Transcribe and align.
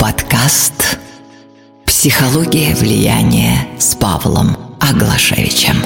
Подкаст 0.00 0.98
«Психология 1.86 2.74
влияния» 2.74 3.68
с 3.78 3.94
Павлом 3.94 4.56
Аглашевичем. 4.80 5.76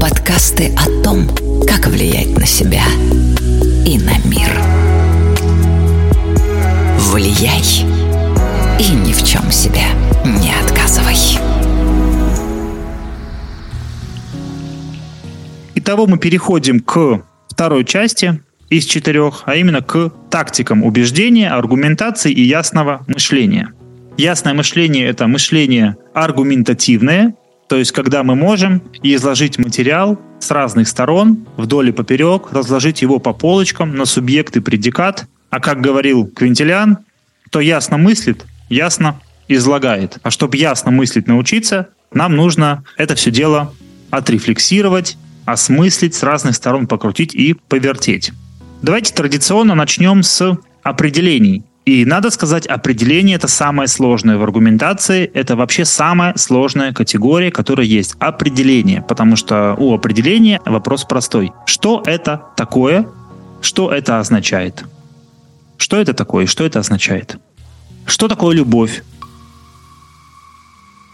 Подкасты 0.00 0.74
о 0.78 1.02
том, 1.04 1.28
как 1.66 1.88
влиять 1.88 2.38
на 2.38 2.46
себя 2.46 2.84
и 3.84 3.98
на 3.98 4.16
мир. 4.26 4.48
Влияй 7.10 7.60
и 8.80 8.92
ни 8.94 9.12
в 9.12 9.22
чем 9.22 9.52
себе 9.52 9.84
не 10.24 10.54
отказывай. 10.64 11.18
Итого 15.74 16.06
мы 16.06 16.16
переходим 16.16 16.80
к 16.80 17.22
второй 17.50 17.84
части 17.84 18.42
из 18.70 18.84
четырех, 18.84 19.42
а 19.46 19.56
именно 19.56 19.82
к 19.82 20.10
тактикам 20.30 20.84
убеждения, 20.84 21.50
аргументации 21.50 22.32
и 22.32 22.42
ясного 22.42 23.04
мышления. 23.06 23.72
Ясное 24.16 24.54
мышление– 24.54 25.06
это 25.08 25.26
мышление 25.26 25.96
аргументативное, 26.14 27.34
то 27.68 27.76
есть 27.76 27.92
когда 27.92 28.22
мы 28.22 28.34
можем 28.34 28.82
изложить 29.02 29.58
материал 29.58 30.20
с 30.40 30.50
разных 30.50 30.88
сторон, 30.88 31.46
вдоль 31.56 31.90
и 31.90 31.92
поперек, 31.92 32.52
разложить 32.52 33.02
его 33.02 33.18
по 33.18 33.32
полочкам 33.32 33.94
на 33.94 34.06
субъект 34.06 34.56
и 34.56 34.60
предикат, 34.60 35.26
а 35.50 35.60
как 35.60 35.80
говорил 35.80 36.26
Квинтилиан, 36.26 36.98
кто 37.46 37.60
ясно 37.60 37.98
мыслит, 37.98 38.44
ясно 38.68 39.20
излагает. 39.48 40.18
А 40.22 40.30
чтобы 40.30 40.56
ясно 40.56 40.90
мыслить 40.90 41.26
научиться, 41.26 41.88
нам 42.12 42.36
нужно 42.36 42.84
это 42.96 43.14
все 43.14 43.30
дело 43.30 43.72
отрефлексировать, 44.10 45.16
осмыслить, 45.44 46.14
с 46.14 46.22
разных 46.22 46.54
сторон 46.54 46.86
покрутить 46.86 47.34
и 47.34 47.54
повертеть. 47.54 48.32
Давайте 48.82 49.12
традиционно 49.12 49.74
начнем 49.74 50.22
с 50.22 50.58
определений. 50.82 51.64
И 51.84 52.06
надо 52.06 52.30
сказать, 52.30 52.66
определение 52.66 53.36
это 53.36 53.46
самое 53.46 53.88
сложное 53.88 54.38
в 54.38 54.42
аргументации. 54.42 55.24
Это 55.34 55.54
вообще 55.54 55.84
самая 55.84 56.34
сложная 56.36 56.92
категория, 56.94 57.50
которая 57.50 57.86
есть. 57.86 58.14
Определение. 58.18 59.02
Потому 59.02 59.36
что 59.36 59.74
у 59.78 59.94
определения 59.94 60.60
вопрос 60.64 61.04
простой. 61.04 61.52
Что 61.66 62.02
это 62.06 62.42
такое? 62.56 63.06
Что 63.60 63.92
это 63.92 64.18
означает? 64.18 64.84
Что 65.76 65.98
это 65.98 66.14
такое? 66.14 66.46
Что 66.46 66.64
это 66.64 66.78
означает? 66.78 67.36
Что 68.06 68.28
такое 68.28 68.56
любовь? 68.56 69.02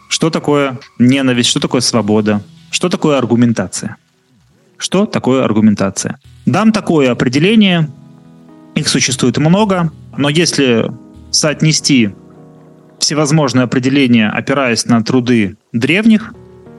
Что 0.08 0.30
такое 0.30 0.78
ненависть? 1.00 1.50
Что 1.50 1.58
такое 1.58 1.80
свобода? 1.80 2.42
Что 2.70 2.88
такое 2.88 3.18
аргументация? 3.18 3.96
Что 4.78 5.06
такое 5.06 5.44
аргументация? 5.44 6.20
Дам 6.46 6.70
такое 6.70 7.10
определение. 7.10 7.90
Их 8.76 8.88
существует 8.88 9.36
много, 9.38 9.90
но 10.16 10.28
если 10.28 10.90
соотнести 11.30 12.14
всевозможные 13.00 13.64
определения, 13.64 14.28
опираясь 14.30 14.84
на 14.84 15.02
труды 15.02 15.56
древних 15.72 16.32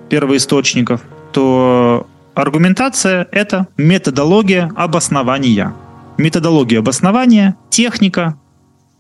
первоисточников, 0.10 1.02
то 1.34 2.08
аргументация– 2.34 3.28
это 3.32 3.68
методология 3.78 4.72
обоснования. 4.76 5.74
Методология 6.18 6.80
обоснования, 6.80 7.58
техника, 7.70 8.40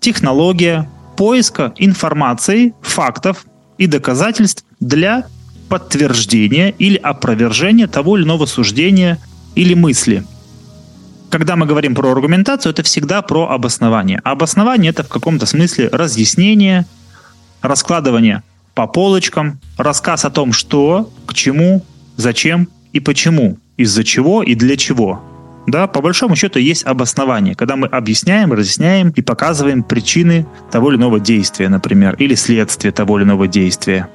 технология 0.02 0.90
поиска 1.16 1.74
информации, 1.78 2.74
фактов 2.82 3.46
и 3.78 3.88
доказательств 3.88 4.66
для 4.82 5.28
подтверждения 5.70 6.72
или 6.72 6.98
опровержения 6.98 7.88
того 7.88 8.18
или 8.18 8.26
иного 8.26 8.46
суждения 8.46 9.18
или 9.56 9.74
мысли. 9.74 10.24
Когда 11.30 11.56
мы 11.56 11.66
говорим 11.66 11.94
про 11.94 12.12
аргументацию, 12.12 12.72
это 12.72 12.84
всегда 12.84 13.22
про 13.22 13.50
обоснование. 13.50 14.20
Обоснование 14.24 14.92
это 14.92 15.04
в 15.04 15.10
каком-то 15.10 15.46
смысле 15.46 15.90
разъяснение, 15.92 16.86
раскладывание 17.62 18.44
по 18.76 18.88
полочкам, 18.88 19.60
рассказ 19.78 20.24
о 20.24 20.30
том, 20.30 20.54
что, 20.54 21.12
к 21.26 21.34
чему, 21.34 21.84
зачем 22.16 22.70
и 22.94 23.00
почему, 23.00 23.58
из-за 23.76 24.04
чего 24.04 24.42
и 24.44 24.56
для 24.56 24.78
чего. 24.78 25.22
Да, 25.68 25.88
по 25.88 26.02
большому 26.02 26.38
счету 26.38 26.60
есть 26.60 26.86
обоснование, 26.86 27.54
когда 27.54 27.76
мы 27.76 27.88
объясняем, 27.88 28.54
разъясняем 28.54 29.10
и 29.10 29.22
показываем 29.22 29.84
причины 29.84 30.46
того 30.72 30.92
или 30.92 30.98
иного 30.98 31.20
действия, 31.20 31.68
например, 31.68 32.16
или 32.16 32.36
следствие 32.36 32.94
того 32.94 33.18
или 33.18 33.26
иного 33.26 33.48
действия 33.48 34.08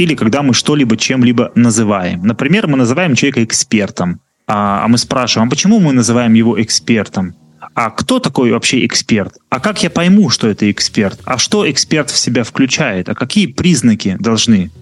или 0.00 0.14
когда 0.14 0.42
мы 0.42 0.54
что-либо 0.54 0.96
чем-либо 0.96 1.52
называем. 1.54 2.22
Например, 2.22 2.66
мы 2.66 2.78
называем 2.78 3.14
человека 3.14 3.44
экспертом, 3.44 4.20
а, 4.52 4.84
а 4.84 4.88
мы 4.88 4.98
спрашиваем, 4.98 5.46
а 5.46 5.50
почему 5.50 5.78
мы 5.78 5.92
называем 5.92 6.34
его 6.34 6.60
экспертом? 6.60 7.34
А 7.74 7.90
кто 7.90 8.18
такой 8.18 8.50
вообще 8.50 8.84
эксперт? 8.84 9.34
А 9.48 9.60
как 9.60 9.82
я 9.84 9.90
пойму, 9.90 10.28
что 10.28 10.48
это 10.48 10.68
эксперт? 10.70 11.20
А 11.24 11.38
что 11.38 11.70
эксперт 11.70 12.10
в 12.10 12.18
себя 12.18 12.42
включает? 12.42 13.08
А 13.08 13.14
какие 13.14 13.46
признаки 13.46 14.16
должны 14.18 14.72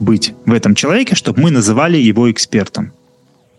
быть 0.00 0.32
в 0.46 0.52
этом 0.52 0.74
человеке, 0.74 1.14
чтобы 1.14 1.42
мы 1.42 1.50
называли 1.50 1.98
его 1.98 2.30
экспертом? 2.30 2.92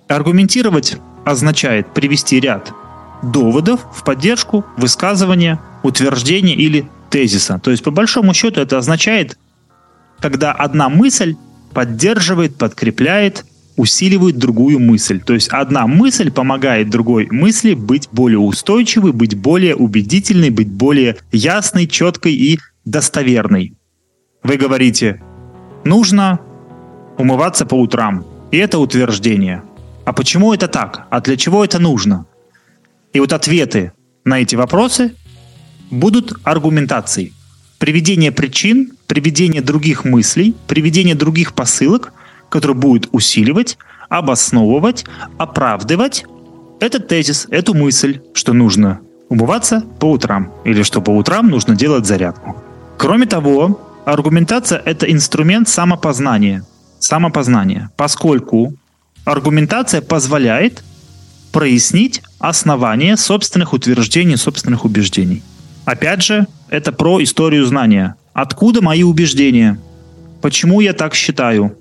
Аргументировать 0.08 0.97
означает 1.24 1.94
привести 1.94 2.40
ряд 2.40 2.74
доводов 3.22 3.81
в 3.94 4.03
поддержку 4.03 4.66
высказывания, 4.75 5.62
утверждения 5.84 6.56
или 6.56 6.90
тезиса. 7.12 7.59
То 7.64 7.70
есть, 7.70 7.84
по 7.84 7.91
большому 7.91 8.34
счету, 8.34 8.59
это 8.59 8.80
означает 8.80 9.38
когда 10.24 10.53
одна 10.53 10.88
мысль 10.88 11.35
поддерживает, 11.74 12.56
подкрепляет, 12.56 13.46
усиливает 13.75 14.38
другую 14.38 14.79
мысль. 14.79 15.19
То 15.19 15.34
есть 15.34 15.50
одна 15.50 15.88
мысль 15.88 16.31
помогает 16.31 16.89
другой 16.89 17.28
мысли 17.31 17.73
быть 17.73 18.09
более 18.11 18.39
устойчивой, 18.39 19.11
быть 19.11 19.35
более 19.35 19.75
убедительной, 19.75 20.50
быть 20.50 20.69
более 20.69 21.17
ясной, 21.31 21.88
четкой 21.88 22.34
и 22.34 22.59
достоверной. 22.85 23.73
Вы 24.44 24.57
говорите, 24.57 25.22
нужно 25.84 26.39
умываться 27.17 27.66
по 27.66 27.75
утрам. 27.75 28.25
И 28.51 28.57
это 28.57 28.79
утверждение. 28.79 29.63
А 30.05 30.13
почему 30.13 30.53
это 30.53 30.67
так? 30.67 31.07
А 31.09 31.22
для 31.22 31.38
чего 31.38 31.63
это 31.63 31.79
нужно? 31.79 32.25
И 33.13 33.19
вот 33.19 33.34
ответы 33.34 33.94
на 34.25 34.41
эти 34.41 34.55
вопросы 34.55 35.16
будут 35.90 36.40
аргументацией 36.44 37.34
приведение 37.84 38.31
причин, 38.31 38.94
приведение 39.07 39.61
других 39.61 40.05
мыслей, 40.05 40.55
приведение 40.67 41.16
других 41.16 41.53
посылок, 41.53 42.13
которые 42.53 42.78
будут 42.78 43.09
усиливать, 43.12 43.80
обосновывать, 44.09 45.06
оправдывать 45.40 46.24
этот 46.80 47.08
тезис, 47.08 47.47
эту 47.50 47.74
мысль, 47.74 48.22
что 48.36 48.53
нужно 48.53 49.00
умываться 49.28 49.81
по 50.00 50.12
утрам 50.12 50.52
или 50.64 50.84
что 50.84 51.02
по 51.02 51.09
утрам 51.09 51.50
нужно 51.50 51.75
делать 51.75 52.06
зарядку. 52.06 52.56
Кроме 53.00 53.25
того, 53.25 53.81
аргументация– 54.06 54.80
это 54.86 55.12
инструмент 55.12 55.68
самопознания. 55.68 56.64
Самопознания, 57.00 57.90
поскольку 57.97 58.75
аргументация 59.25 60.02
позволяет 60.02 60.84
прояснить 61.52 62.22
основание 62.38 63.18
собственных 63.18 63.74
утверждений, 63.74 64.38
собственных 64.38 64.85
убеждений. 64.85 65.41
Опять 65.85 66.22
же, 66.22 66.46
это 66.70 66.91
про 66.91 67.24
историю 67.24 67.66
знания. 67.66 68.14
Откуда 68.34 68.84
мои 68.84 69.02
убеждения? 69.02 69.80
Почему 70.44 70.81
я 70.81 70.94
так 70.94 71.16
считаю? 71.16 71.75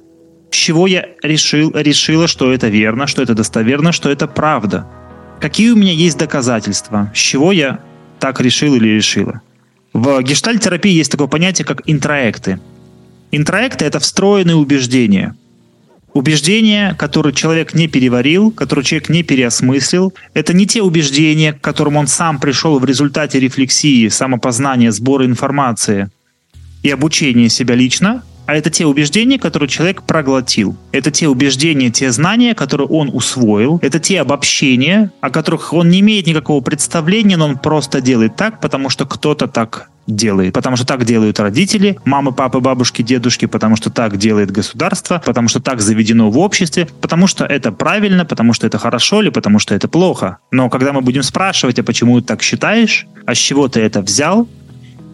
Чего 0.52 0.86
я 0.86 1.06
решил, 1.22 1.72
решила, 1.74 2.28
что 2.28 2.52
это 2.52 2.68
верно, 2.68 3.06
что 3.06 3.22
это 3.22 3.34
достоверно, 3.34 3.90
что 3.90 4.10
это 4.10 4.28
правда? 4.28 4.86
Какие 5.40 5.70
у 5.70 5.76
меня 5.76 5.92
есть 5.92 6.18
доказательства? 6.18 7.10
С 7.14 7.18
чего 7.18 7.52
я 7.52 7.80
так 8.20 8.40
решил 8.40 8.74
или 8.74 8.88
решила? 8.88 9.40
В 9.92 10.22
гештальтерапии 10.22 10.92
есть 10.92 11.10
такое 11.10 11.26
понятие, 11.26 11.64
как 11.64 11.82
интроекты. 11.86 12.60
Интроекты– 13.30 13.84
это 13.86 13.98
встроенные 13.98 14.56
убеждения– 14.56 15.34
Убеждения, 16.14 16.94
которые 16.98 17.32
человек 17.32 17.72
не 17.72 17.88
переварил, 17.88 18.50
которые 18.50 18.84
человек 18.84 19.08
не 19.08 19.22
переосмыслил, 19.22 20.12
это 20.34 20.52
не 20.52 20.66
те 20.66 20.82
убеждения, 20.82 21.54
к 21.54 21.62
которым 21.62 21.96
он 21.96 22.06
сам 22.06 22.38
пришел 22.38 22.78
в 22.78 22.84
результате 22.84 23.40
рефлексии, 23.40 24.08
самопознания, 24.08 24.92
сбора 24.92 25.24
информации 25.24 26.10
и 26.82 26.90
обучения 26.90 27.48
себя 27.48 27.74
лично, 27.74 28.22
а 28.52 28.54
это 28.54 28.68
те 28.68 28.84
убеждения, 28.84 29.38
которые 29.38 29.66
человек 29.66 30.02
проглотил. 30.02 30.76
Это 30.92 31.10
те 31.10 31.26
убеждения, 31.26 31.88
те 31.88 32.12
знания, 32.12 32.54
которые 32.54 32.86
он 32.86 33.08
усвоил. 33.10 33.78
Это 33.80 33.98
те 33.98 34.20
обобщения, 34.20 35.10
о 35.22 35.30
которых 35.30 35.72
он 35.72 35.88
не 35.88 36.00
имеет 36.00 36.26
никакого 36.26 36.60
представления, 36.60 37.38
но 37.38 37.46
он 37.46 37.56
просто 37.56 38.02
делает 38.02 38.36
так, 38.36 38.60
потому 38.60 38.90
что 38.90 39.06
кто-то 39.06 39.48
так 39.48 39.88
делает. 40.06 40.52
Потому 40.52 40.76
что 40.76 40.84
так 40.86 41.06
делают 41.06 41.40
родители, 41.40 41.98
мамы, 42.04 42.32
папы, 42.32 42.60
бабушки, 42.60 43.00
дедушки, 43.00 43.46
потому 43.46 43.76
что 43.76 43.88
так 43.88 44.18
делает 44.18 44.50
государство, 44.50 45.22
потому 45.24 45.48
что 45.48 45.60
так 45.60 45.80
заведено 45.80 46.30
в 46.30 46.38
обществе, 46.38 46.88
потому 47.00 47.26
что 47.26 47.46
это 47.46 47.72
правильно, 47.72 48.26
потому 48.26 48.52
что 48.52 48.66
это 48.66 48.76
хорошо 48.76 49.22
или 49.22 49.30
потому 49.30 49.60
что 49.60 49.74
это 49.74 49.88
плохо. 49.88 50.38
Но 50.50 50.68
когда 50.68 50.92
мы 50.92 51.00
будем 51.00 51.22
спрашивать, 51.22 51.78
а 51.78 51.84
почему 51.84 52.20
ты 52.20 52.26
так 52.26 52.42
считаешь, 52.42 53.06
а 53.24 53.34
с 53.34 53.38
чего 53.38 53.68
ты 53.68 53.80
это 53.80 54.02
взял, 54.02 54.46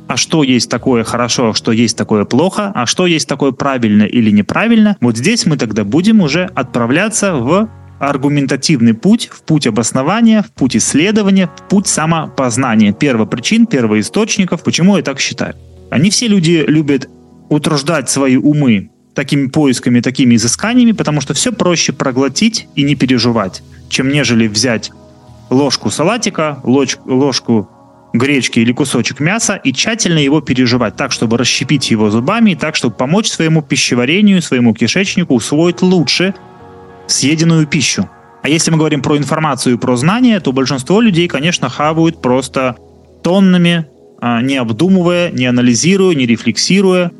а 0.08 0.16
что 0.16 0.42
есть 0.42 0.70
такое 0.70 1.04
хорошо, 1.04 1.50
а 1.50 1.54
что 1.54 1.70
есть 1.70 1.96
такое 1.96 2.24
плохо, 2.24 2.72
а 2.74 2.86
что 2.86 3.06
есть 3.06 3.28
такое 3.28 3.52
правильно 3.52 4.04
или 4.04 4.30
неправильно, 4.30 4.96
вот 5.00 5.16
здесь 5.16 5.46
мы 5.46 5.56
тогда 5.56 5.84
будем 5.84 6.20
уже 6.20 6.44
отправляться 6.54 7.34
в 7.34 7.68
аргументативный 8.00 8.94
путь, 8.94 9.28
в 9.30 9.42
путь 9.42 9.66
обоснования, 9.66 10.42
в 10.42 10.50
путь 10.52 10.76
исследования, 10.76 11.50
в 11.54 11.68
путь 11.68 11.88
самопознания 11.88 12.92
первопричин, 12.92 13.66
первоисточников, 13.66 14.62
почему 14.62 14.96
я 14.96 15.02
так 15.02 15.20
считаю. 15.20 15.54
Они 15.90 16.10
все 16.10 16.28
люди 16.28 16.64
любят 16.66 17.08
утруждать 17.48 18.08
свои 18.08 18.36
умы 18.36 18.90
такими 19.14 19.48
поисками, 19.48 20.00
такими 20.00 20.36
изысканиями, 20.36 20.92
потому 20.92 21.20
что 21.20 21.34
все 21.34 21.52
проще 21.52 21.92
проглотить 21.92 22.68
и 22.76 22.82
не 22.82 22.94
переживать, 22.94 23.62
чем 23.88 24.10
нежели 24.10 24.46
взять 24.46 24.90
ложку 25.50 25.90
салатика, 25.90 26.60
ложку 26.62 27.68
гречки 28.12 28.60
или 28.60 28.72
кусочек 28.72 29.20
мяса 29.20 29.56
и 29.56 29.72
тщательно 29.72 30.18
его 30.18 30.40
переживать 30.40 30.96
так, 30.96 31.12
чтобы 31.12 31.36
расщепить 31.36 31.90
его 31.90 32.10
зубами 32.10 32.52
и 32.52 32.54
так, 32.54 32.74
чтобы 32.76 32.94
помочь 32.94 33.28
своему 33.28 33.62
пищеварению, 33.62 34.42
своему 34.42 34.74
кишечнику 34.74 35.34
усвоить 35.34 35.82
лучше 35.82 36.34
съеденную 37.06 37.66
пищу. 37.66 38.08
А 38.42 38.48
если 38.48 38.70
мы 38.70 38.78
говорим 38.78 39.02
про 39.02 39.16
информацию 39.16 39.74
и 39.74 39.78
про 39.78 39.96
знания, 39.96 40.40
то 40.40 40.52
большинство 40.52 41.00
людей, 41.00 41.28
конечно, 41.28 41.68
хавают 41.68 42.22
просто 42.22 42.76
тоннами, 43.22 43.86
а, 44.20 44.40
не 44.42 44.56
обдумывая, 44.56 45.30
не 45.30 45.46
анализируя, 45.46 46.14
не 46.14 46.26
рефлексируя, 46.26 47.12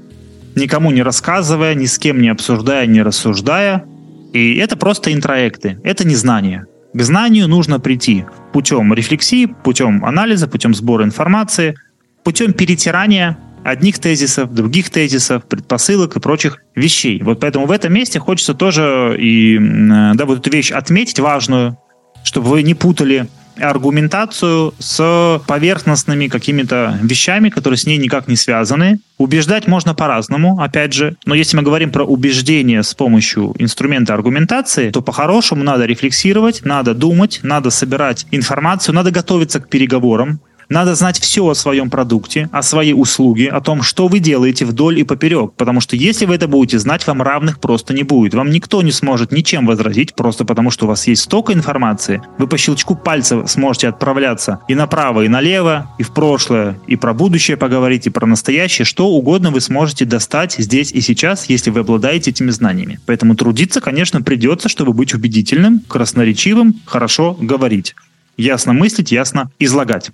никому 0.54 0.90
не 0.90 1.02
рассказывая, 1.02 1.74
ни 1.74 1.86
с 1.86 1.98
кем 1.98 2.20
не 2.20 2.28
обсуждая, 2.28 2.86
не 2.86 3.02
рассуждая. 3.02 3.84
И 4.32 4.56
это 4.56 4.76
просто 4.76 5.12
интроекты, 5.12 5.78
это 5.82 6.06
не 6.06 6.14
знания. 6.14 6.66
К 6.98 7.02
знанию 7.04 7.46
нужно 7.46 7.78
прийти 7.78 8.24
путем 8.52 8.92
рефлексии, 8.92 9.46
путем 9.46 10.04
анализа, 10.04 10.48
путем 10.48 10.74
сбора 10.74 11.04
информации, 11.04 11.76
путем 12.24 12.52
перетирания 12.52 13.38
одних 13.62 14.00
тезисов, 14.00 14.52
других 14.52 14.90
тезисов, 14.90 15.44
предпосылок 15.44 16.16
и 16.16 16.20
прочих 16.20 16.58
вещей. 16.74 17.22
Вот 17.22 17.38
поэтому 17.38 17.66
в 17.66 17.70
этом 17.70 17.92
месте 17.92 18.18
хочется 18.18 18.52
тоже 18.52 19.16
и 19.16 19.60
да, 19.60 20.26
вот 20.26 20.38
эту 20.40 20.50
вещь 20.50 20.72
отметить 20.72 21.20
важную, 21.20 21.78
чтобы 22.24 22.48
вы 22.48 22.64
не 22.64 22.74
путали 22.74 23.28
аргументацию 23.60 24.74
с 24.78 25.40
поверхностными 25.46 26.28
какими-то 26.28 26.98
вещами, 27.02 27.48
которые 27.48 27.78
с 27.78 27.86
ней 27.86 27.98
никак 27.98 28.28
не 28.28 28.36
связаны. 28.36 29.00
Убеждать 29.18 29.66
можно 29.66 29.94
по-разному, 29.94 30.60
опять 30.60 30.92
же, 30.92 31.16
но 31.26 31.34
если 31.34 31.56
мы 31.56 31.62
говорим 31.62 31.90
про 31.90 32.04
убеждение 32.04 32.82
с 32.82 32.94
помощью 32.94 33.54
инструмента 33.58 34.14
аргументации, 34.14 34.90
то 34.90 35.02
по-хорошему 35.02 35.64
надо 35.64 35.86
рефлексировать, 35.86 36.64
надо 36.64 36.94
думать, 36.94 37.40
надо 37.42 37.70
собирать 37.70 38.26
информацию, 38.30 38.94
надо 38.94 39.10
готовиться 39.10 39.60
к 39.60 39.68
переговорам, 39.68 40.40
надо 40.68 40.94
знать 40.94 41.18
все 41.18 41.46
о 41.46 41.54
своем 41.54 41.90
продукте, 41.90 42.48
о 42.52 42.62
своей 42.62 42.92
услуге, 42.92 43.48
о 43.48 43.60
том, 43.60 43.82
что 43.82 44.08
вы 44.08 44.18
делаете 44.18 44.64
вдоль 44.64 44.98
и 44.98 45.04
поперек. 45.04 45.52
Потому 45.54 45.80
что 45.80 45.96
если 45.96 46.26
вы 46.26 46.34
это 46.34 46.48
будете 46.48 46.78
знать, 46.78 47.06
вам 47.06 47.22
равных 47.22 47.58
просто 47.60 47.94
не 47.94 48.02
будет. 48.02 48.34
Вам 48.34 48.50
никто 48.50 48.82
не 48.82 48.92
сможет 48.92 49.32
ничем 49.32 49.66
возразить, 49.66 50.14
просто 50.14 50.44
потому 50.44 50.70
что 50.70 50.84
у 50.84 50.88
вас 50.88 51.06
есть 51.06 51.22
столько 51.22 51.52
информации. 51.52 52.22
Вы 52.38 52.46
по 52.46 52.58
щелчку 52.58 52.94
пальца 52.96 53.46
сможете 53.46 53.88
отправляться 53.88 54.60
и 54.68 54.74
направо, 54.74 55.24
и 55.24 55.28
налево, 55.28 55.90
и 55.98 56.02
в 56.02 56.12
прошлое, 56.12 56.78
и 56.86 56.96
про 56.96 57.14
будущее 57.14 57.56
поговорить, 57.56 58.06
и 58.06 58.10
про 58.10 58.26
настоящее. 58.26 58.84
Что 58.84 59.08
угодно 59.08 59.50
вы 59.50 59.60
сможете 59.60 60.04
достать 60.04 60.56
здесь 60.58 60.92
и 60.92 61.00
сейчас, 61.00 61.46
если 61.46 61.70
вы 61.70 61.80
обладаете 61.80 62.30
этими 62.30 62.50
знаниями. 62.50 63.00
Поэтому 63.06 63.34
трудиться, 63.34 63.80
конечно, 63.80 64.22
придется, 64.22 64.68
чтобы 64.68 64.92
быть 64.92 65.14
убедительным, 65.14 65.80
красноречивым, 65.88 66.74
хорошо 66.84 67.36
говорить. 67.40 67.94
Ясно 68.36 68.72
мыслить, 68.72 69.10
ясно 69.10 69.50
излагать. 69.58 70.10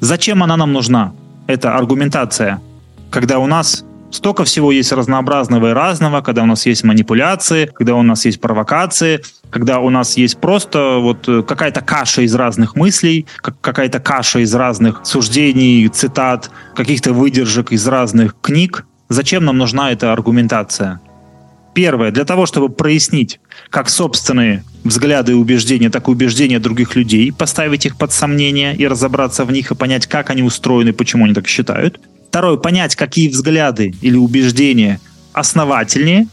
Зачем 0.00 0.42
она 0.42 0.56
нам 0.56 0.72
нужна? 0.72 1.12
Это 1.46 1.76
аргументация. 1.76 2.60
Когда 3.10 3.38
у 3.38 3.46
нас 3.46 3.84
столько 4.10 4.44
всего 4.44 4.70
есть 4.70 4.92
разнообразного 4.92 5.70
и 5.70 5.72
разного, 5.72 6.20
когда 6.20 6.42
у 6.42 6.46
нас 6.46 6.66
есть 6.66 6.84
манипуляции, 6.84 7.66
когда 7.66 7.94
у 7.94 8.02
нас 8.02 8.24
есть 8.24 8.40
провокации, 8.40 9.20
когда 9.50 9.80
у 9.80 9.90
нас 9.90 10.16
есть 10.16 10.38
просто 10.38 10.98
вот 10.98 11.28
э, 11.28 11.42
какая-то 11.42 11.80
каша 11.80 12.22
из 12.22 12.34
разных 12.34 12.76
мыслей, 12.76 13.26
какая-то 13.42 13.98
каша 13.98 14.40
из 14.40 14.54
разных 14.54 15.00
суждений, 15.04 15.88
цитат, 15.88 16.50
каких-то 16.74 17.12
выдержек 17.12 17.72
из 17.72 17.86
разных 17.88 18.36
книг. 18.40 18.86
Зачем 19.08 19.44
нам 19.44 19.58
нужна 19.58 19.90
эта 19.90 20.12
аргументация? 20.12 21.00
Первое, 21.74 22.10
для 22.10 22.24
того, 22.24 22.46
чтобы 22.46 22.68
прояснить, 22.68 23.40
как 23.70 23.88
собственные 23.88 24.64
взгляды 24.84 25.32
и 25.32 25.34
убеждения, 25.34 25.90
так 25.90 26.08
и 26.08 26.10
убеждения 26.10 26.58
других 26.58 26.96
людей, 26.96 27.32
поставить 27.32 27.86
их 27.86 27.96
под 27.96 28.12
сомнение 28.12 28.74
и 28.76 28.86
разобраться 28.86 29.44
в 29.44 29.52
них 29.52 29.70
и 29.70 29.74
понять, 29.74 30.06
как 30.06 30.30
они 30.30 30.42
устроены, 30.42 30.92
почему 30.92 31.24
они 31.24 31.34
так 31.34 31.46
считают. 31.46 32.00
Второе, 32.28 32.56
понять, 32.56 32.96
какие 32.96 33.28
взгляды 33.28 33.94
или 34.00 34.16
убеждения 34.16 35.00
основательнее, 35.32 36.28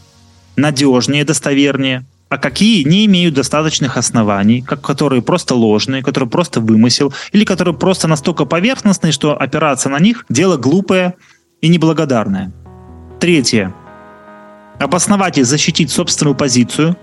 надежнее, 0.56 1.24
достовернее, 1.24 2.04
а 2.28 2.38
какие 2.38 2.82
не 2.82 3.06
имеют 3.06 3.34
достаточных 3.34 3.96
оснований, 3.96 4.62
как, 4.62 4.80
которые 4.80 5.22
просто 5.22 5.54
ложные, 5.54 6.02
которые 6.02 6.28
просто 6.28 6.60
вымысел, 6.60 7.14
или 7.32 7.44
которые 7.44 7.74
просто 7.74 8.08
настолько 8.08 8.44
поверхностные, 8.44 9.12
что 9.12 9.36
опираться 9.36 9.88
на 9.88 10.00
них– 10.00 10.24
дело 10.28 10.56
глупое 10.56 11.14
и 11.60 11.68
неблагодарное. 11.68 12.52
Третье 13.20 13.72
обосновать 14.78 15.38
и 15.38 15.42
защитить 15.42 15.90
собственную 15.90 16.34
позицию, 16.34 16.96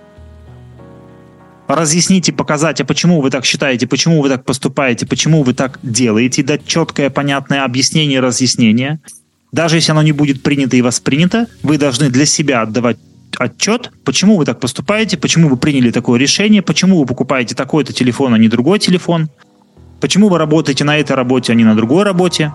разъяснить 1.67 2.29
и 2.29 2.31
показать, 2.31 2.81
а 2.81 2.85
почему 2.85 3.21
вы 3.21 3.29
так 3.29 3.45
считаете, 3.45 3.87
почему 3.87 4.21
вы 4.21 4.29
так 4.29 4.45
поступаете, 4.45 5.05
почему 5.05 5.43
вы 5.43 5.53
так 5.53 5.79
делаете, 5.81 6.43
дать 6.43 6.65
четкое, 6.65 7.09
понятное 7.09 7.63
объяснение, 7.63 8.19
разъяснение. 8.19 8.99
Даже 9.51 9.77
если 9.77 9.91
оно 9.91 10.01
не 10.01 10.11
будет 10.11 10.43
принято 10.43 10.75
и 10.75 10.81
воспринято, 10.81 11.47
вы 11.61 11.77
должны 11.77 12.09
для 12.09 12.25
себя 12.25 12.61
отдавать 12.61 12.97
отчет, 13.37 13.91
почему 14.03 14.37
вы 14.37 14.45
так 14.45 14.59
поступаете, 14.59 15.17
почему 15.17 15.49
вы 15.49 15.57
приняли 15.57 15.91
такое 15.91 16.19
решение, 16.19 16.61
почему 16.61 16.99
вы 16.99 17.05
покупаете 17.05 17.55
такой-то 17.55 17.93
телефон, 17.93 18.33
а 18.33 18.37
не 18.37 18.47
другой 18.47 18.79
телефон, 18.79 19.29
почему 20.01 20.29
вы 20.29 20.37
работаете 20.37 20.83
на 20.83 20.97
этой 20.97 21.15
работе, 21.15 21.51
а 21.51 21.55
не 21.55 21.63
на 21.63 21.75
другой 21.75 22.03
работе, 22.03 22.53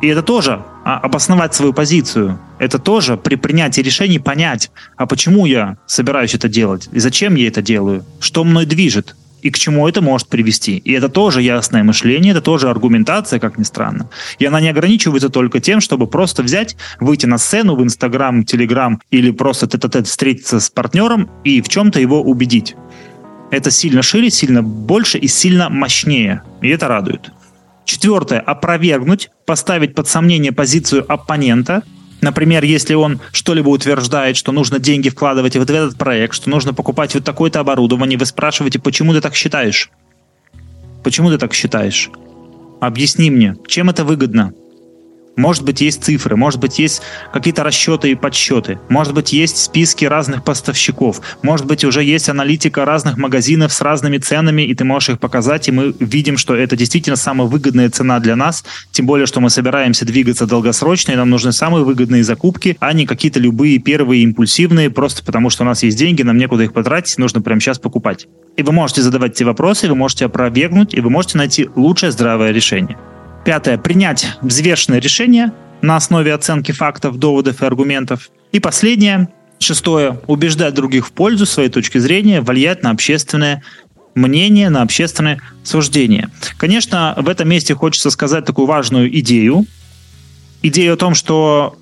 и 0.00 0.08
это 0.08 0.22
тоже 0.22 0.62
а, 0.84 0.98
обосновать 0.98 1.54
свою 1.54 1.72
позицию. 1.72 2.38
Это 2.62 2.78
тоже 2.78 3.16
при 3.16 3.34
принятии 3.34 3.80
решений 3.80 4.20
понять, 4.20 4.70
а 4.96 5.06
почему 5.06 5.46
я 5.46 5.78
собираюсь 5.86 6.36
это 6.36 6.48
делать, 6.48 6.88
и 6.92 7.00
зачем 7.00 7.34
я 7.34 7.48
это 7.48 7.60
делаю, 7.60 8.04
что 8.20 8.44
мной 8.44 8.66
движет, 8.66 9.16
и 9.42 9.50
к 9.50 9.58
чему 9.58 9.88
это 9.88 10.00
может 10.00 10.28
привести. 10.28 10.76
И 10.76 10.92
это 10.92 11.08
тоже 11.08 11.42
ясное 11.42 11.82
мышление, 11.82 12.30
это 12.30 12.40
тоже 12.40 12.70
аргументация, 12.70 13.40
как 13.40 13.58
ни 13.58 13.64
странно. 13.64 14.08
И 14.38 14.46
она 14.46 14.60
не 14.60 14.68
ограничивается 14.68 15.28
только 15.28 15.58
тем, 15.58 15.80
чтобы 15.80 16.06
просто 16.06 16.44
взять, 16.44 16.76
выйти 17.00 17.26
на 17.26 17.38
сцену 17.38 17.74
в 17.74 17.82
Инстаграм, 17.82 18.44
Телеграм 18.44 19.02
или 19.10 19.32
просто 19.32 19.66
тет-а-тет 19.66 20.06
встретиться 20.06 20.60
с 20.60 20.70
партнером 20.70 21.28
и 21.42 21.62
в 21.62 21.68
чем-то 21.68 21.98
его 21.98 22.22
убедить. 22.22 22.76
Это 23.50 23.72
сильно 23.72 24.02
шире, 24.02 24.30
сильно 24.30 24.62
больше 24.62 25.18
и 25.18 25.26
сильно 25.26 25.68
мощнее. 25.68 26.44
И 26.60 26.68
это 26.68 26.86
радует. 26.86 27.32
Четвертое. 27.84 28.38
Опровергнуть, 28.38 29.30
поставить 29.46 29.96
под 29.96 30.06
сомнение 30.06 30.52
позицию 30.52 31.04
оппонента. 31.12 31.82
Например, 32.22 32.62
если 32.62 32.94
он 32.94 33.20
что-либо 33.32 33.68
утверждает, 33.68 34.36
что 34.36 34.52
нужно 34.52 34.78
деньги 34.78 35.08
вкладывать 35.10 35.56
вот 35.56 35.68
в 35.68 35.74
этот 35.74 35.98
проект, 35.98 36.34
что 36.34 36.48
нужно 36.48 36.72
покупать 36.72 37.14
вот 37.14 37.24
такое-то 37.24 37.58
оборудование, 37.58 38.16
вы 38.16 38.26
спрашиваете, 38.26 38.78
почему 38.78 39.12
ты 39.12 39.20
так 39.20 39.34
считаешь? 39.34 39.90
Почему 41.02 41.30
ты 41.30 41.38
так 41.38 41.52
считаешь? 41.52 42.10
Объясни 42.80 43.28
мне, 43.28 43.56
чем 43.66 43.90
это 43.90 44.04
выгодно? 44.04 44.54
Может 45.36 45.64
быть, 45.64 45.80
есть 45.80 46.04
цифры, 46.04 46.36
может 46.36 46.60
быть, 46.60 46.78
есть 46.78 47.00
какие-то 47.32 47.64
расчеты 47.64 48.10
и 48.10 48.14
подсчеты, 48.14 48.78
может 48.90 49.14
быть, 49.14 49.32
есть 49.32 49.56
списки 49.56 50.04
разных 50.04 50.44
поставщиков, 50.44 51.22
может 51.42 51.66
быть, 51.66 51.84
уже 51.84 52.04
есть 52.04 52.28
аналитика 52.28 52.84
разных 52.84 53.16
магазинов 53.16 53.72
с 53.72 53.80
разными 53.80 54.18
ценами, 54.18 54.62
и 54.62 54.74
ты 54.74 54.84
можешь 54.84 55.10
их 55.10 55.20
показать, 55.20 55.68
и 55.68 55.72
мы 55.72 55.94
видим, 55.98 56.36
что 56.36 56.54
это 56.54 56.76
действительно 56.76 57.16
самая 57.16 57.48
выгодная 57.48 57.88
цена 57.88 58.20
для 58.20 58.36
нас, 58.36 58.62
тем 58.90 59.06
более, 59.06 59.26
что 59.26 59.40
мы 59.40 59.48
собираемся 59.48 60.04
двигаться 60.04 60.46
долгосрочно, 60.46 61.12
и 61.12 61.16
нам 61.16 61.30
нужны 61.30 61.52
самые 61.52 61.84
выгодные 61.84 62.24
закупки, 62.24 62.76
а 62.80 62.92
не 62.92 63.06
какие-то 63.06 63.40
любые 63.40 63.78
первые 63.78 64.22
импульсивные, 64.24 64.90
просто 64.90 65.24
потому 65.24 65.48
что 65.48 65.62
у 65.62 65.66
нас 65.66 65.82
есть 65.82 65.96
деньги, 65.96 66.22
нам 66.22 66.36
некуда 66.36 66.64
их 66.64 66.74
потратить, 66.74 67.16
нужно 67.16 67.40
прямо 67.40 67.60
сейчас 67.60 67.78
покупать. 67.78 68.26
И 68.58 68.62
вы 68.62 68.72
можете 68.72 69.00
задавать 69.00 69.32
эти 69.32 69.44
вопросы, 69.44 69.88
вы 69.88 69.94
можете 69.94 70.26
опровергнуть, 70.26 70.92
и 70.92 71.00
вы 71.00 71.08
можете 71.08 71.38
найти 71.38 71.70
лучшее 71.74 72.12
здравое 72.12 72.50
решение. 72.50 72.98
Пятое. 73.44 73.76
Принять 73.76 74.38
взвешенное 74.40 75.00
решение 75.00 75.52
на 75.80 75.96
основе 75.96 76.32
оценки 76.32 76.72
фактов, 76.72 77.18
доводов 77.18 77.62
и 77.62 77.66
аргументов. 77.66 78.30
И 78.52 78.60
последнее. 78.60 79.28
Шестое. 79.58 80.20
Убеждать 80.26 80.74
других 80.74 81.06
в 81.06 81.12
пользу 81.12 81.46
своей 81.46 81.68
точки 81.68 81.98
зрения, 81.98 82.40
влиять 82.40 82.82
на 82.82 82.90
общественное 82.90 83.62
мнение, 84.14 84.68
на 84.70 84.82
общественное 84.82 85.40
суждение. 85.64 86.30
Конечно, 86.56 87.14
в 87.16 87.28
этом 87.28 87.48
месте 87.48 87.74
хочется 87.74 88.10
сказать 88.10 88.44
такую 88.44 88.66
важную 88.66 89.18
идею. 89.20 89.66
Идею 90.62 90.94
о 90.94 90.96
том, 90.96 91.14
что, 91.14 91.76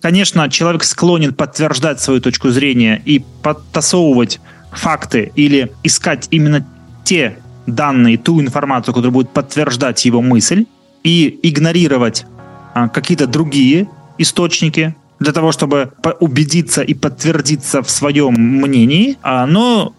конечно, 0.00 0.48
человек 0.50 0.82
склонен 0.82 1.34
подтверждать 1.34 2.00
свою 2.00 2.20
точку 2.20 2.50
зрения 2.50 3.00
и 3.04 3.24
подтасовывать 3.42 4.40
факты 4.72 5.30
или 5.36 5.72
искать 5.84 6.26
именно 6.30 6.66
те 7.04 7.38
данные, 7.66 8.18
ту 8.18 8.40
информацию, 8.40 8.94
которая 8.94 9.12
будет 9.12 9.30
подтверждать 9.30 10.04
его 10.04 10.22
мысль 10.22 10.66
и 11.08 11.40
игнорировать 11.42 12.26
а, 12.74 12.88
какие-то 12.90 13.26
другие 13.26 13.88
источники 14.18 14.94
для 15.18 15.32
того, 15.32 15.52
чтобы 15.52 15.92
убедиться 16.20 16.82
и 16.82 16.92
подтвердиться 16.92 17.82
в 17.82 17.90
своем 17.90 18.34
мнении, 18.34 19.16
а, 19.22 19.46
но 19.46 19.94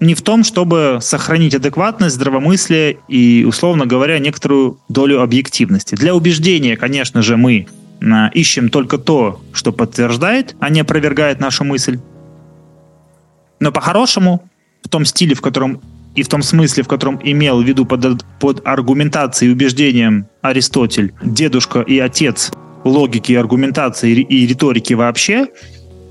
не 0.00 0.14
в 0.14 0.22
том, 0.22 0.42
чтобы 0.42 1.00
сохранить 1.02 1.54
адекватность, 1.54 2.14
здравомыслие 2.14 2.96
и, 3.08 3.44
условно 3.46 3.84
говоря, 3.84 4.18
некоторую 4.18 4.78
долю 4.88 5.20
объективности. 5.20 5.96
Для 5.96 6.14
убеждения, 6.14 6.78
конечно 6.78 7.20
же, 7.20 7.36
мы 7.36 7.66
а, 8.00 8.28
ищем 8.28 8.70
только 8.70 8.96
то, 8.96 9.42
что 9.52 9.70
подтверждает, 9.70 10.56
а 10.60 10.70
не 10.70 10.80
опровергает 10.80 11.40
нашу 11.40 11.64
мысль. 11.64 11.98
Но 13.60 13.70
по-хорошему, 13.70 14.48
в 14.82 14.88
том 14.88 15.04
стиле, 15.04 15.34
в 15.34 15.42
котором 15.42 15.82
и 16.14 16.22
в 16.22 16.28
том 16.28 16.42
смысле, 16.42 16.82
в 16.82 16.88
котором 16.88 17.20
имел 17.22 17.62
в 17.62 17.66
виду 17.66 17.84
под, 17.84 18.24
под 18.40 18.66
аргументацией 18.66 19.50
и 19.50 19.54
убеждением 19.54 20.26
Аристотель, 20.42 21.12
дедушка 21.22 21.80
и 21.80 21.98
отец 21.98 22.52
логики, 22.84 23.32
аргументации 23.32 24.12
и 24.12 24.46
риторики 24.46 24.94
вообще, 24.94 25.48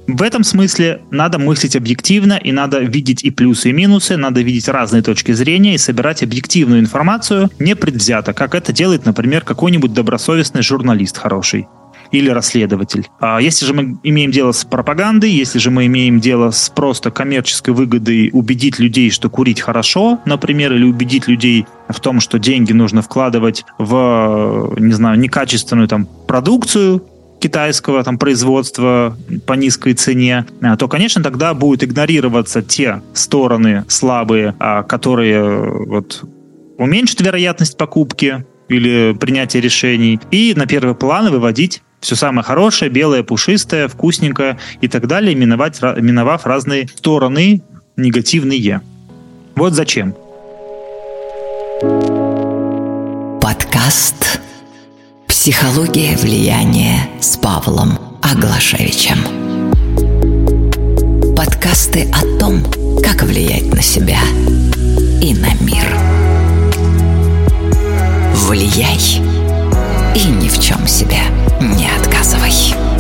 в 0.08 0.22
этом 0.22 0.44
смысле 0.44 1.02
надо 1.12 1.40
мыслить 1.40 1.78
объективно, 1.78 2.34
и 2.34 2.52
надо 2.52 2.80
видеть 2.80 3.24
и 3.24 3.32
плюсы, 3.32 3.70
и 3.70 3.74
минусы, 3.74 4.18
надо 4.18 4.42
видеть 4.42 4.68
разные 4.68 5.02
точки 5.02 5.32
зрения 5.32 5.76
и 5.76 5.78
собирать 5.78 6.22
объективную 6.24 6.82
информацию 6.82 7.50
непредвзято, 7.60 8.34
как 8.34 8.54
это 8.54 8.74
делает, 8.74 9.06
например, 9.06 9.44
какой-нибудь 9.44 9.94
добросовестный 9.94 10.62
журналист 10.62 11.18
хороший 11.18 11.68
или 12.14 12.30
расследователь. 12.30 13.10
А 13.20 13.40
если 13.40 13.66
же 13.66 13.74
мы 13.74 13.98
имеем 14.04 14.32
дело 14.32 14.52
с 14.52 14.64
пропагандой, 14.64 15.32
если 15.32 15.58
же 15.58 15.72
мы 15.72 15.88
имеем 15.88 16.20
дело 16.20 16.52
с 16.52 16.70
просто 16.70 17.10
коммерческой 17.12 17.74
выгодой 17.74 18.30
убедить 18.32 18.80
людей, 18.80 19.10
что 19.10 19.30
курить 19.30 19.60
хорошо, 19.60 20.20
например, 20.26 20.74
или 20.74 20.86
убедить 20.86 21.28
людей 21.28 21.66
в 21.90 22.00
том, 22.00 22.20
что 22.20 22.38
деньги 22.38 22.72
нужно 22.72 23.02
вкладывать 23.02 23.66
в, 23.80 24.76
не 24.78 24.94
знаю, 24.94 25.20
некачественную 25.20 25.88
там 25.88 26.08
продукцию, 26.28 27.04
китайского 27.40 28.04
там 28.04 28.18
производства 28.20 29.18
по 29.48 29.54
низкой 29.54 29.96
цене, 29.96 30.46
а, 30.62 30.78
то, 30.78 30.88
конечно, 30.88 31.22
тогда 31.22 31.54
будут 31.54 31.84
игнорироваться 31.84 32.62
те 32.62 33.02
стороны 33.14 33.84
слабые, 33.90 34.56
а, 34.60 34.84
которые 34.84 35.86
вот 35.88 36.24
уменьшат 36.78 37.22
вероятность 37.22 37.76
покупки 37.76 38.46
или 38.70 39.18
принятия 39.20 39.60
решений, 39.60 40.20
и 40.32 40.54
на 40.56 40.68
первый 40.68 40.96
план 40.96 41.32
выводить 41.32 41.82
все 42.04 42.16
самое 42.16 42.44
хорошее, 42.44 42.92
белое, 42.92 43.24
пушистое, 43.24 43.88
вкусненькое 43.88 44.60
и 44.82 44.88
так 44.88 45.08
далее, 45.08 45.36
миновать, 45.36 45.82
миновав 45.82 46.46
разные 46.46 46.88
стороны 46.88 47.64
негативные. 47.96 48.82
Вот 49.56 49.74
зачем. 49.74 50.14
Подкаст 53.42 54.42
«Психология 55.28 56.16
влияния» 56.18 57.10
с 57.22 57.38
Павлом 57.38 57.98
Аглашевичем. 58.22 59.18
Подкасты 61.36 62.12
о 62.12 62.40
том, 62.40 62.64
как 63.02 63.24
влиять 63.24 63.74
на 63.74 63.82
себя 63.82 64.20
и 65.22 65.34
на 65.36 65.54
мир. 65.64 65.86
Влияй 68.48 69.33
и 70.16 70.26
ни 70.26 70.48
в 70.48 70.60
чем 70.60 70.88
себе 70.88 71.22
не 71.60 71.90
отказывай. 72.00 72.93